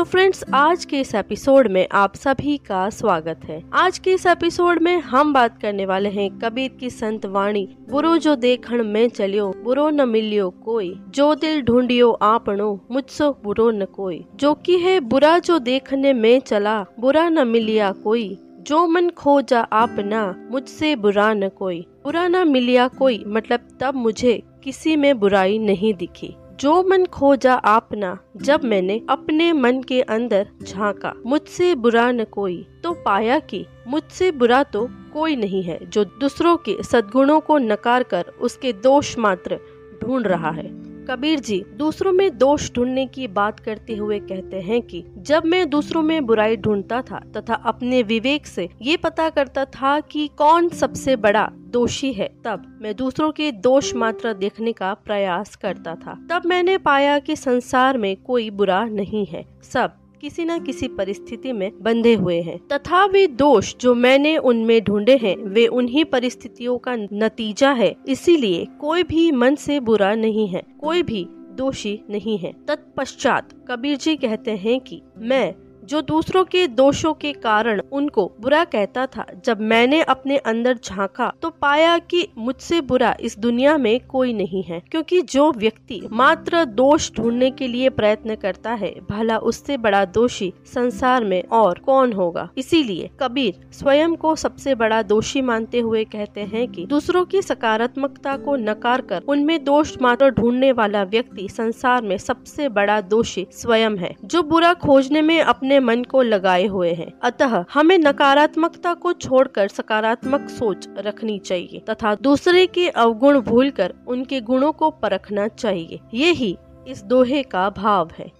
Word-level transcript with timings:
सो 0.00 0.04
so 0.04 0.10
friends 0.10 0.44
आज 0.54 0.84
के 0.84 1.00
इस 1.00 1.14
एपिसोड 1.14 1.68
में 1.68 1.88
आप 1.92 2.14
सभी 2.14 2.56
का 2.56 2.90
स्वागत 2.90 3.40
है। 3.44 3.64
आज 3.74 3.98
के 3.98 4.12
इस 4.12 4.26
एपिसोड 4.26 4.82
में 4.82 5.00
हम 5.00 5.32
बात 5.32 5.62
करने 5.62 5.86
वाले 5.86 6.08
हैं 6.08 6.38
कबीर 6.38 6.70
की 6.80 6.90
संत 6.90 7.26
वाणी, 7.26 7.76
बुरो 7.90 8.16
जो 8.16 8.34
देखण 8.34 8.84
में 8.84 9.08
चलियो, 9.08 9.54
बुरो 9.64 9.90
न 9.90 10.08
मिलियो 10.08 10.50
कोई, 10.50 11.00
जो 11.08 11.34
दिल 11.34 11.62
ढूंढियो 11.62 12.10
आपनो 12.10 12.80
मुझसो 12.90 13.40
बुरो 13.44 13.70
न 13.70 13.84
कोई। 13.84 14.24
जो 14.36 14.54
कि 14.54 14.78
है 14.78 15.00
बुरा 15.00 15.38
जो 15.38 15.58
देखने 15.58 16.12
में 16.12 16.40
चला, 16.40 16.86
बुरा 17.00 17.28
न 17.28 17.48
मिलिया 17.48 17.92
कोई। 17.92 18.38
जो 18.60 18.86
मन 18.86 19.10
खोजा 19.10 19.60
आपना, 19.60 20.48
मुझसे 20.50 20.96
बुरा 20.96 21.34
न 21.34 21.48
कोई। 21.48 21.86
बुरा 22.04 22.28
न 22.28 22.48
मिलिया 22.48 22.88
कोई 22.88 23.24
मतलब 23.26 23.60
तब 23.80 23.94
मुझे 23.94 24.42
किसी 24.64 24.96
में 24.96 25.20
बुराई 25.20 25.58
नहीं 25.58 25.94
दिखी। 25.94 26.34
जो 26.60 26.82
मन 26.82 27.04
खोजा 27.04 27.54
आपना, 27.54 28.18
जब 28.36 28.64
मैंने 28.64 29.00
अपने 29.10 29.52
मन 29.52 29.82
के 29.82 30.00
अंदर 30.02 30.48
झांका, 30.62 31.12
मुझसे 31.26 31.74
बुरा 31.74 32.10
न 32.12 32.24
कोई 32.24 32.66
तो 32.84 32.92
पाया 32.92 33.38
कि 33.38 33.64
मुझसे 33.86 34.30
बुरा 34.30 34.62
तो 34.62 34.88
कोई 35.12 35.36
नहीं 35.36 35.62
है, 35.62 35.78
जो 35.86 36.04
दूसरों 36.04 36.56
के 36.56 36.76
सद्गुणों 36.82 37.40
को 37.40 37.58
नकार 37.58 38.02
कर 38.02 38.32
उसके 38.40 38.72
दोष 38.72 39.18
मात्र 39.18 39.58
ढूंढ 40.02 40.26
रहा 40.26 40.50
है। 40.50 40.79
कबीर 41.08 41.40
जी, 41.40 41.64
दूसरों 41.76 42.12
में 42.12 42.38
दोष 42.38 42.72
ढूँढने 42.72 43.06
की 43.06 43.28
बात 43.28 43.60
करते 43.60 43.96
हुए 43.96 44.18
कहते 44.18 44.60
हैं 44.60 44.82
कि, 44.82 45.04
जब 45.18 45.44
मैं 45.44 45.70
दूसरों 45.70 46.02
में 46.02 46.26
बुराई 46.26 46.56
ढूंढता 46.56 47.02
था 47.02 47.20
तथा 47.36 47.54
अपने 47.54 48.02
विवेक 48.02 48.46
से 48.46 48.68
ये 48.82 48.96
पता 48.96 49.28
करता 49.30 49.64
था 49.64 50.00
कि 50.00 50.28
कौन 50.38 50.68
सबसे 50.68 51.16
बड़ा 51.16 51.50
दोषी 51.54 52.12
है, 52.12 52.30
तब 52.44 52.78
मैं 52.82 52.96
दूसरों 52.96 53.30
के 53.30 53.52
दोष 53.52 53.94
मात्र 53.94 54.34
देखने 54.34 54.72
का 54.72 54.94
प्रयास 54.94 55.56
करता 55.56 55.94
था। 55.94 56.26
तब 56.30 56.42
मैंने 56.46 56.78
पाया 56.78 57.18
कि 57.18 57.36
संसार 57.36 57.98
में 57.98 58.16
कोई 58.16 58.50
बुरा 58.50 58.84
नहीं 58.84 59.26
है। 59.26 59.44
सब 59.62 59.92
किसी 60.20 60.44
न 60.44 60.58
किसी 60.58 60.88
परिस्थिति 60.88 61.52
में 61.52 61.70
बंधे 61.82 62.14
हुए 62.14 62.40
हैं। 62.42 62.58
तथा 62.68 63.04
वे 63.04 63.26
दोष 63.26 63.74
जो 63.76 63.94
मैंने 63.94 64.36
उनमें 64.36 64.82
ढूंढे 64.84 65.16
हैं, 65.16 65.36
वे 65.36 65.66
उन्हीं 65.66 66.04
परिस्थितियों 66.04 66.78
का 66.78 66.96
नतीजा 66.96 67.72
है। 67.72 67.94
इसीलिए 68.08 68.66
कोई 68.80 69.02
भी 69.02 69.30
मन 69.32 69.54
से 69.54 69.80
बुरा 69.80 70.14
नहीं 70.14 70.48
है, 70.48 70.62
कोई 70.80 71.02
भी 71.02 71.26
दोषी 71.30 71.98
नहीं 72.10 72.38
है। 72.38 72.52
तत्पश्चात 72.68 73.48
कबीर 73.68 73.96
जी 73.96 74.16
कहते 74.16 74.50
हैं 74.50 74.80
कि 74.80 75.00
मैं 75.18 75.54
जो 75.90 76.00
दूसरों 76.02 76.42
के 76.44 76.66
दोषों 76.68 77.12
के 77.14 77.32
कारण 77.34 77.80
उनको 77.92 78.24
बुरा 78.40 78.62
कहता 78.66 79.04
था। 79.06 79.24
जब 79.44 79.60
मैंने 79.62 80.00
अपने 80.04 80.36
अंदर 80.38 80.76
झांका 80.76 81.32
तो 81.42 81.48
पाया 81.52 81.96
कि 82.00 82.26
मुझसे 82.38 82.80
बुरा 82.82 83.14
इस 83.20 83.38
दुनिया 83.38 83.76
में 83.78 83.98
कोई 84.06 84.32
नहीं 84.32 84.62
है, 84.62 84.80
क्योंकि 84.90 85.20
जो 85.22 85.50
व्यक्ति 85.52 86.00
मात्र 86.12 86.64
दोष 86.64 87.10
ढूँढने 87.12 87.50
के 87.50 87.68
लिए 87.68 87.88
प्रयत्न 87.90 88.34
करता 88.36 88.72
है, 88.72 88.94
भला 89.10 89.38
उससे 89.40 89.76
बड़ा 89.78 90.04
दोषी 90.06 90.52
संसार 90.66 91.24
में 91.24 91.42
और 91.44 91.78
कौन 91.78 92.12
होगा। 92.12 92.48
इसीलिए 92.58 93.10
कबीर 93.20 93.60
स्वयं 93.72 94.14
को 94.16 94.34
सबसे 94.36 94.74
बड़ा 94.74 95.02
दोषी 95.04 95.42
मानते 95.42 95.80
हुए 95.80 96.04
कहते 96.06 96.40
हैं 96.44 96.66
कि 96.68 96.86
दूसरों 96.86 97.24
की 97.24 97.42
सकारात्मकता 97.42 98.36
को 98.36 98.56
नकार 98.58 99.00
कर 99.02 99.22
उनमें 99.28 99.62
दोष 99.64 99.96
मात्र 100.02 100.30
ढूँढने 100.30 100.72
वाला 100.72 101.02
व्यक्ति 101.08 101.48
संसार 101.50 102.02
में 102.02 102.16
सबसे 102.20 102.68
बड़ा 102.70 103.00
दोषी 103.00 103.46
स्वयं 103.52 103.96
है, 103.96 104.14
जो 104.24 104.42
बुरा 104.44 104.72
खोजने 104.76 105.22
में 105.22 105.40
अपने 105.40 105.78
मन 105.80 106.04
को 106.04 106.22
लगाए 106.22 106.66
हुए 106.66 106.92
हैं। 106.92 107.12
अतः 107.22 107.64
हमें 107.74 107.98
नकारात्मकता 107.98 108.94
को 108.94 109.12
छोड़कर 109.12 109.68
सकारात्मक 109.68 110.48
सोच 110.48 110.88
रखनी 110.98 111.38
चाहिए 111.38 111.82
तथा 111.90 112.14
दूसरे 112.14 112.66
के 112.66 112.88
अवगुण 112.88 113.40
भूलकर 113.40 113.94
उनके 114.06 114.40
गुणों 114.40 114.72
को 114.72 114.90
परखना 114.90 115.48
चाहिए। 115.48 116.00
यही 116.14 116.56
इस 116.88 117.02
दोहे 117.02 117.42
का 117.42 117.70
भाव 117.70 118.10
है। 118.18 118.39